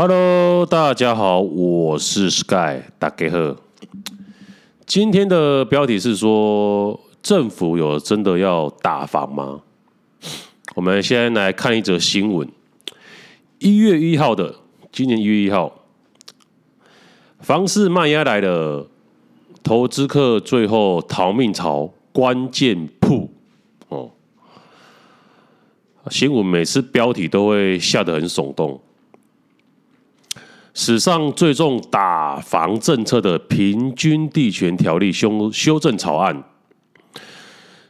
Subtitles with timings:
[0.00, 3.56] Hello，大家好，我是 Sky 大家好。
[4.86, 9.60] 今天的标题是说，政府有真的要打房吗？
[10.76, 12.48] 我们先来看一则新闻，
[13.58, 14.54] 一月一号的，
[14.92, 15.72] 今年一月一号，
[17.40, 18.86] 房市卖压来了，
[19.64, 23.32] 投资客最后逃命潮，关键铺
[23.88, 24.12] 哦。
[26.08, 28.80] 新闻每次标题都会下得很耸动。
[30.80, 36.44] 史上最重打房政策的平均地权条例修修正草案，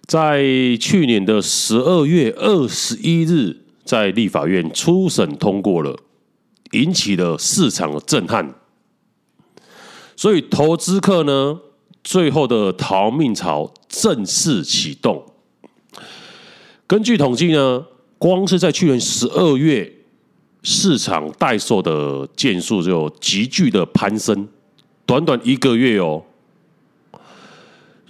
[0.07, 0.43] 在
[0.81, 5.95] 去年的十二月二十一日，在立法院初审通过了，
[6.73, 8.55] 引起了市场的震撼。
[10.17, 11.61] 所以投资客呢，
[12.03, 15.27] 最后的逃命潮正式启动。
[16.87, 17.85] 根据统计呢，
[18.17, 19.93] 光是在去年十二月，
[20.63, 24.47] 市场待售的件数就急剧的攀升，
[25.07, 26.25] 短短一个月哦，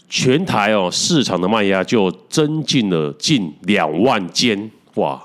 [0.09, 5.23] 全台哦市场的卖压就增进了近两万间，哇，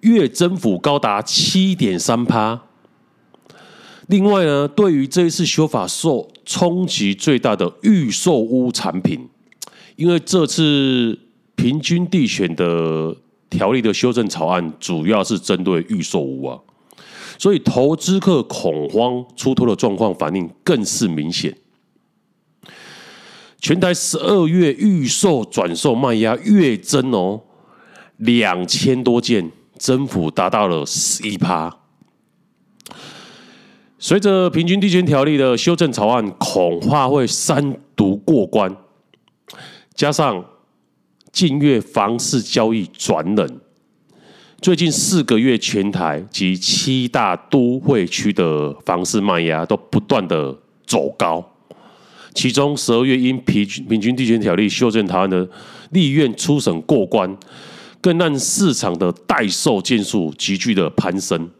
[0.00, 2.62] 月增幅高达七点三趴。
[4.06, 9.28] 另外呢，对于这一次修法受冲击最大的预售屋产品，
[9.96, 11.18] 因为这次
[11.54, 13.14] 平均地选的。
[13.56, 16.58] 条例的修正草案主要是针对预售屋啊，
[17.38, 21.56] 所以投资客恐慌出脱的状况反应更是明显。
[23.60, 27.40] 全台十二月预售转售卖压月增哦，
[28.16, 31.78] 两千多件，增幅达到了十一趴。
[33.98, 38.76] 随着平均地权条例的修正草案恐怕会三读过关，
[39.94, 40.44] 加上。
[41.34, 43.60] 近月房市交易转冷，
[44.62, 50.56] 最近四个月全台及七大都会区的房市卖压都不断的
[50.86, 51.44] 走高，
[52.32, 55.48] 其中十二月因平平均地权条例修正草案的
[55.90, 57.36] 立院初审过关，
[58.00, 61.50] 更让市场的待售件数急剧的攀升。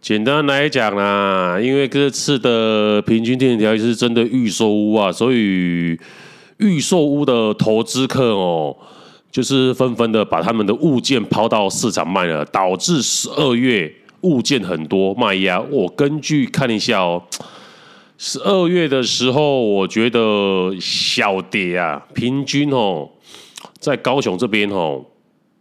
[0.00, 5.98] 简单来讲啦，因为这次的平均地权条例是针对预售屋啊，所以。
[6.58, 8.76] 预售屋的投资客哦，
[9.30, 15.60] 就是纷纷的把他们的物件抛到市场卖了，导致十二月物件很多卖压。
[15.60, 17.22] 我根据看一下哦，
[18.16, 23.10] 十二月的时候，我觉得小跌啊，平均哦，
[23.78, 25.04] 在高雄这边哦，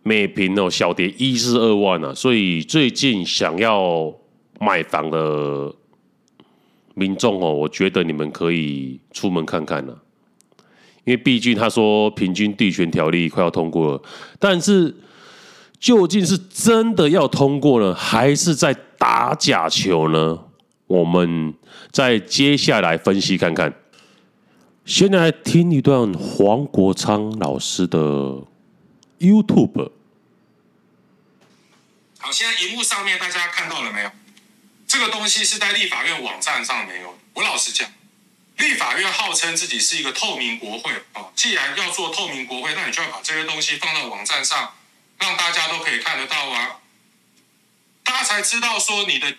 [0.03, 4.13] 每坪哦小跌一至二万啊，所以最近想要
[4.61, 5.73] 买房的
[6.93, 9.97] 民众哦，我觉得你们可以出门看看了。
[11.05, 14.01] 因为毕竟他说平均地权条例快要通过了，
[14.37, 14.93] 但是
[15.79, 20.39] 究竟是真的要通过呢，还是在打假球呢？
[20.87, 21.53] 我们
[21.91, 23.73] 再接下来分析看看。
[24.85, 27.97] 先来听一段黄国昌老师的
[29.19, 29.91] YouTube。
[32.19, 34.09] 好，现在荧幕上面大家看到了没有？
[34.87, 37.15] 这个东西是在立法院网站上没有。
[37.33, 37.89] 我老实讲。
[38.57, 44.75] 立法院号称自己是一个透明国会哦，既然要做透明国会，那你就要把这些东西放到网站上，
[45.19, 46.79] 让大家都可以看得到啊，
[48.03, 49.35] 大家才知道说你的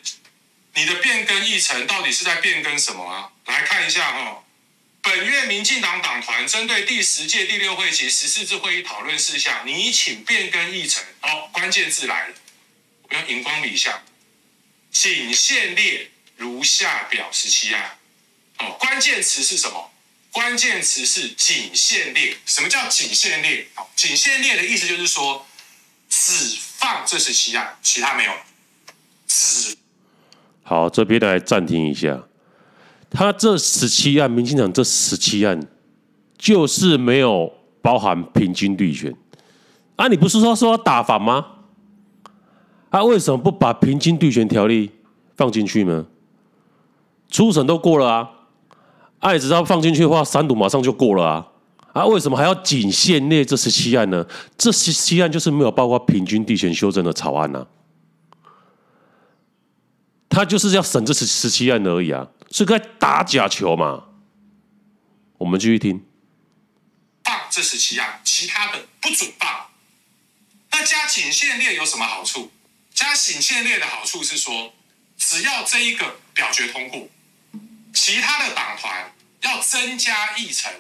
[0.75, 3.31] 你的变更议程到底是在变更什么啊？
[3.47, 4.44] 来看一下哈，
[5.00, 11.03] 本月民进党党团针对第十届第六会期十四次会议讨论事项，拟请变更议程。
[11.21, 12.34] 好，关键字来了，
[13.09, 14.03] 我用荧光笔下，
[14.91, 17.98] 仅限列如下表十七案。
[18.58, 19.90] 哦，关键词是什么？
[20.32, 22.36] 关键词是仅限列。
[22.44, 23.68] 什么叫仅限列？
[23.94, 25.46] 仅限列的意思就是说，
[26.08, 28.32] 只放这十七案，其他没有。
[29.26, 29.76] 只
[30.62, 32.22] 好，这边来暂停一下。
[33.10, 35.66] 他这十七案，民进党这十七案，
[36.36, 39.14] 就是没有包含平均地权。
[39.97, 41.47] 啊，你不是说说要打反吗？
[42.91, 44.91] 他、啊、为什么不把平均地权条例
[45.36, 46.06] 放进去呢？
[47.30, 48.30] 初审都过了啊。
[49.21, 51.47] 爱只要放进去的话，三读马上就过了啊！
[51.92, 54.27] 啊，为什么还要仅限列这十七案呢？
[54.59, 57.66] 这十七案就是没有包括平均地权修正的草案呢、啊，
[60.28, 64.04] 他就是要审这十十七案而已啊，是该打假球嘛？
[65.39, 66.04] 我们继续听。
[67.24, 69.48] 放这十七案，其他的不准放。
[70.71, 72.51] 那加仅限列有什么好处？
[72.92, 74.72] 加仅限列的好处是说，
[75.16, 77.09] 只要这一个表决通过。
[77.97, 79.10] 其他的党团
[79.41, 80.71] 要增加议程，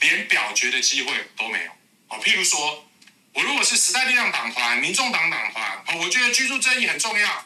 [0.00, 1.70] 连表决的机会都没有。
[2.08, 2.88] 哦，譬如说，
[3.34, 7.44] 我如果是时代力量党团、民众党党团，哦，我觉得居住正义很重要，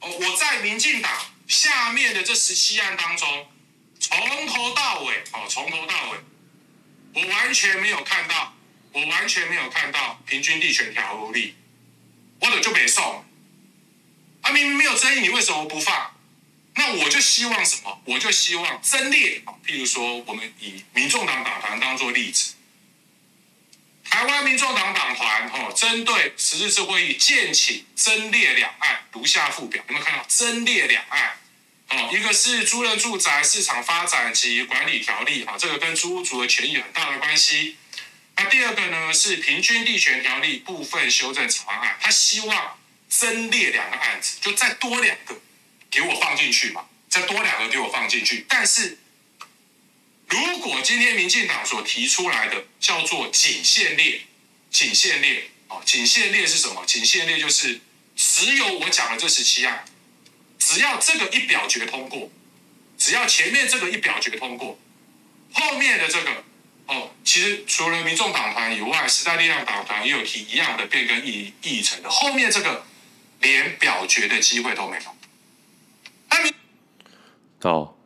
[0.00, 1.12] 哦，我在民进党
[1.46, 3.46] 下面的这十七案当中，
[4.00, 6.18] 从头到尾，哦，从头到尾，
[7.12, 8.54] 我完全没有看到，
[8.92, 11.54] 我完全没有看到平均地权条例，
[12.40, 13.22] 我的就没送。
[14.40, 16.16] 啊，明明没有争议，你为什么不放？
[16.80, 18.00] 那我就希望什么？
[18.06, 22.54] 我就希望增列，譬如说，我们以民众党党团当做例子。
[24.08, 29.84] 台湾民众党党团哦，针对十四次会议建请增列两岸，如下附表。
[29.88, 31.36] 有没有看到增列两岸？
[31.90, 37.76] 哦，一个是租赁住宅市场发展及管理条例啊，这个跟租屋族的权益有很大的关系。
[38.36, 42.78] 那第二个呢是平均地权条例部分修正草案，他希望
[43.10, 45.38] 增列两个案子，就再多两个
[45.90, 48.98] 给我放进去嘛，再多两个给我放进去，但是。
[50.32, 54.20] 如果今天民进党所提出来的叫做仅限列，
[54.70, 56.84] 仅限列，哦，仅限列是什么？
[56.86, 57.80] 仅限列就是
[58.14, 59.84] 只有我讲的这十七案，
[60.56, 62.30] 只要这个一表决通过，
[62.96, 64.78] 只要前面这个一表决通过，
[65.52, 66.44] 后面的这个，
[66.86, 72.86] 哦，其实除了民众党团以外，时代力量党团也有提一样的变更议议程的，后面这个
[73.40, 75.16] 连表决的机会都没有。
[77.62, 77.96] 好，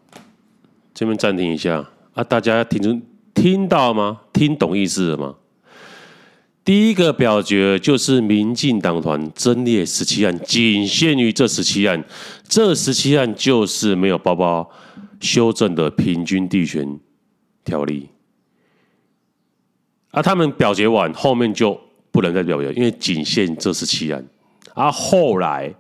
[0.93, 1.89] 这边暂停一下。
[2.15, 2.23] 啊！
[2.23, 3.01] 大家听出
[3.35, 4.21] 听到吗？
[4.33, 5.35] 听懂意思了吗？
[6.65, 12.03] 第一个表决就是民进党团增列十七案，仅限于这十七案。
[12.49, 14.71] 这十七案就是没有包包
[15.21, 16.99] 修正的平均地权
[17.65, 18.09] 条例。
[20.13, 21.79] 啊，他们表决完，后面就
[22.11, 24.25] 不能再表决，因为仅限这十七案。
[24.73, 25.75] 啊，后来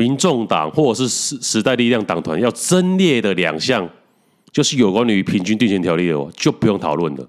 [0.00, 3.86] 民众党或者是时时代力量党团要增列的两项。
[4.52, 7.28] 就是有关于平均地权条例的哦，就不用讨论了。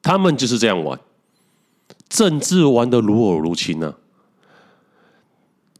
[0.00, 0.98] 他们就是这样玩，
[2.08, 3.94] 政治玩得如火如荼呢。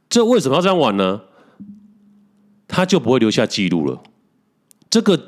[0.07, 1.21] 这为什么要这样玩呢？
[2.67, 4.03] 他就不会留下记录了。
[4.91, 5.19] 这个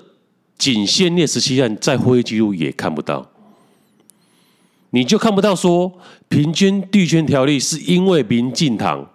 [0.59, 3.31] 仅限列十七案，在会议记录也看不到，
[4.91, 5.91] 你就看不到说
[6.27, 9.09] 平均地权条例是因为民进党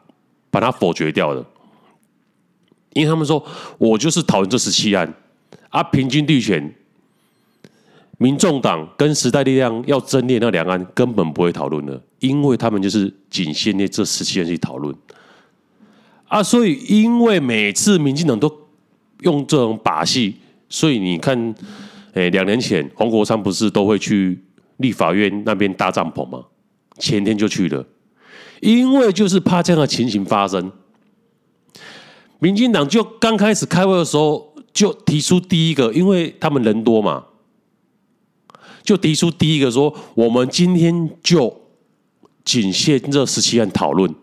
[0.51, 1.45] 把它否决掉的。
[2.93, 3.45] 因为他们说，
[3.79, 5.15] 我就是讨论这十七案，
[5.69, 6.75] 啊，平均地权，
[8.19, 14.93] 民众党跟时代力量要争列那两案，根本不会讨论的，因为他们就是仅限列这十七案去讨论，
[16.27, 18.53] 啊，所以因为每次民进党都
[19.21, 20.35] 用这种把戏，
[20.69, 21.55] 所以你看，
[22.13, 24.37] 哎，两年前黄国昌不是都会去
[24.79, 26.45] 立法院那边搭帐篷吗？
[26.99, 27.87] 前天就去了，
[28.61, 30.71] 因为就是怕这样的情形发生。
[32.39, 37.25] 民进党就刚开始开会的时候，就提出第一个，因为他们人多嘛，
[38.83, 41.55] 就提出第一个说，我们今天就
[42.45, 44.15] 仅限这十七案讨论，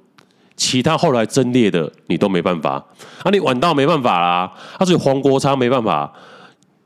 [0.56, 2.84] 其他后来增列的你都没办法，
[3.24, 6.12] 啊，你晚到没办法啦，啊，所以黄国昌没办法，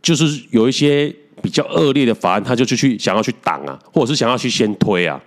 [0.01, 5.21] 就是有一些比较恶劣的法案，他就去去想要去挡啊，或者是想要去先推啊，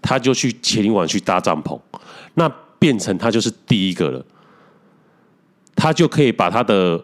[0.00, 1.78] 他就去前一晚去搭帐篷，
[2.34, 2.48] 那
[2.78, 4.24] 变成他就是第一个了。
[5.74, 7.00] 他就可以把他的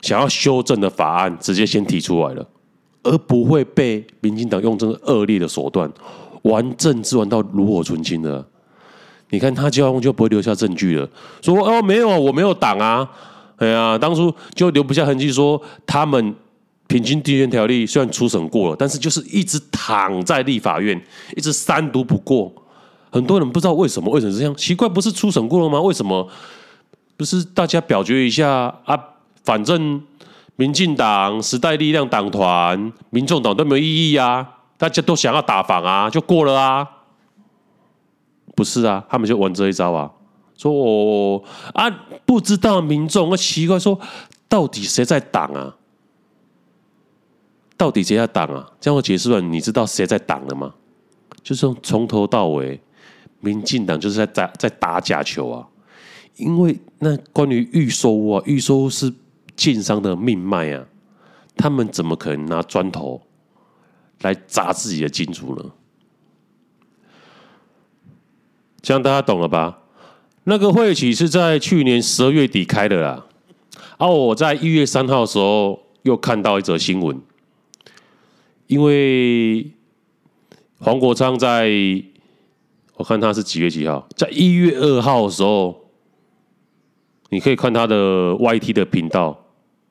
[0.00, 2.46] 想要修正的法案直接先提出来了，
[3.02, 5.90] 而不会被民进党用这个恶劣的手段
[6.42, 8.42] 玩政治玩到炉火纯青的。
[9.28, 11.06] 你看他这样就不会留下证据了，
[11.42, 13.06] 说哦没有，我没有挡啊，
[13.56, 16.34] 哎呀，当初就留不下痕迹，说他们
[16.86, 21.00] 平均地权条例虽然初审过了，但是就是一直躺在立法院，
[21.36, 22.52] 一直三读不过。
[23.10, 24.54] 很多人不知道为什么，为什么这样？
[24.54, 25.80] 奇怪，不是初审过了吗？
[25.80, 26.28] 为什么？
[27.16, 28.50] 不是大家表决一下
[28.84, 28.98] 啊？
[29.42, 30.02] 反正
[30.56, 36.86] 民进党、时代力量党团、民众党都没有异议啊，大家都想要打房啊，就过了啊？
[38.54, 40.10] 不是啊，他们就玩这一招啊，
[40.56, 41.42] 说我
[41.74, 41.90] 啊
[42.24, 43.98] 不知道民众，我奇怪说
[44.48, 45.74] 到底谁在挡啊？
[47.76, 48.72] 到底谁在挡啊？
[48.80, 50.74] 这样我解释完，你知道谁在挡了吗？
[51.42, 52.80] 就是从头到尾，
[53.40, 55.68] 民进党就是在在在打假球啊。
[56.36, 59.12] 因为那关于预售屋啊，预售屋是
[59.54, 60.84] 建商的命脉啊，
[61.56, 63.22] 他们怎么可能拿砖头
[64.22, 65.64] 来砸自己的金主呢？
[68.82, 69.78] 这样大家懂了吧？
[70.44, 73.26] 那个会期是在去年十二月底开的啦。
[73.98, 77.20] 而、啊、我在一月三号的时候又看到一则新闻，
[78.66, 79.70] 因为
[80.78, 81.70] 黄国昌在，
[82.96, 85.82] 我看他是几月几号，在一月二号的时候。
[87.30, 89.36] 你可以看他的 YT 的频道，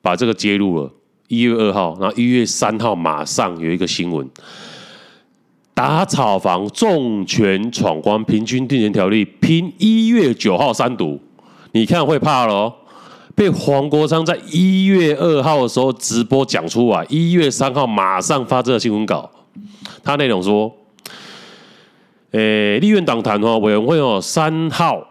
[0.00, 0.90] 把这个揭露了。
[1.28, 4.26] 一月二号，然后一月三号马上有一个新闻，
[5.74, 11.20] 打炒房重拳闯关，平均地权条例拼一月九号三读，
[11.72, 12.72] 你看会怕喽。
[13.36, 19.30] 被黄国昌在一月二号的时候直播讲出来，一月三号马上发这个新闻稿，
[20.02, 20.74] 他内容说，
[22.32, 25.06] 诶，立院党团哦委员会哦三号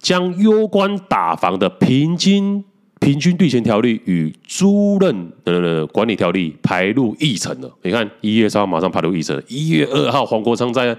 [0.00, 2.62] 将攸关打房的平均。
[3.00, 7.70] 平均地权条例与租赁的管理条例排入议程了。
[7.82, 9.42] 你看，一月三号马上排入议程。
[9.46, 10.96] 一月二号，黄国昌在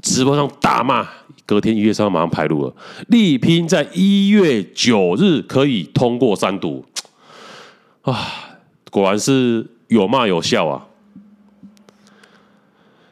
[0.00, 1.06] 直播上大骂，
[1.46, 2.74] 隔天一月三号马上排入了，
[3.08, 6.84] 力拼在一月九日可以通过三读。
[8.02, 8.58] 啊，
[8.90, 10.86] 果然是有骂有笑啊！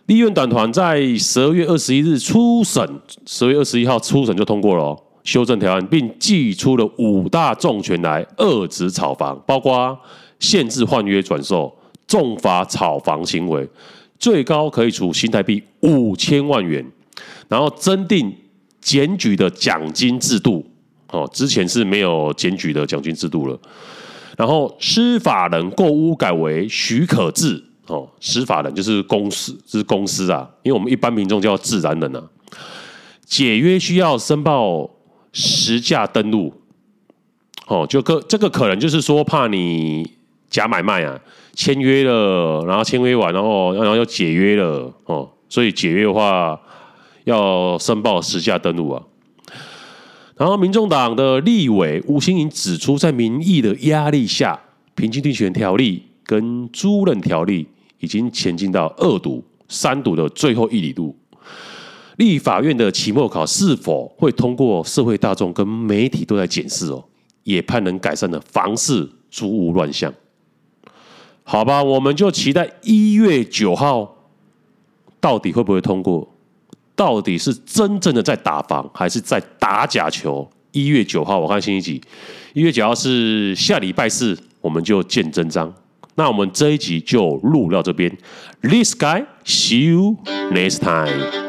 [0.06, 5.00] 立院短团在十二月二十一日初审，十二月二十一号初审就通过了哦。
[5.22, 9.98] 修正条案，并祭出了五大重拳来遏止炒房，包括
[10.38, 11.74] 限制换约转售、
[12.06, 13.66] 重罚炒房行为，
[14.18, 16.84] 最高可以处新台币五千万元，
[17.48, 18.34] 然后增订
[18.80, 20.64] 检举的奖金制度。
[21.08, 23.58] 哦，之前是没有检举的奖金制度了。
[24.36, 27.62] 然后司法人购屋改为许可制。
[27.86, 32.22] 哦，司法人就是公司，就是公司啊，因为我们一般民众叫自然人啊。
[33.24, 34.90] 解约需要申报。
[35.36, 36.54] 实价登录，
[37.66, 40.08] 哦，就可这个可能就是说怕你
[40.48, 41.18] 假买卖啊，
[41.54, 46.56] 签约了，然后签约完，然后然后又解约了，哦，所以解约的话
[47.24, 49.02] 要申报实价登录啊。
[50.36, 54.58] 然后，民众党的立委吴新颖指出，在民意的压力下，
[54.94, 57.66] 平均地权条例跟租赁条例
[58.00, 61.16] 已经前进到二读、三读的最后一里路。
[62.16, 64.82] 立法院的期末考是否会通过？
[64.84, 67.04] 社会大众跟媒体都在检视哦，
[67.44, 70.12] 也盼能改善的房市租屋乱象。
[71.44, 74.16] 好吧，我们就期待一月九号
[75.20, 76.33] 到底会不会通过？
[76.96, 80.48] 到底是真正的在打防，还是在打假球？
[80.72, 82.02] 一月九号，我看星期几？
[82.52, 85.72] 一月九号是下礼拜四，我们就见真章。
[86.16, 88.10] 那我们这一集就录到这边。
[88.62, 90.16] This guy, see you
[90.52, 91.43] next time.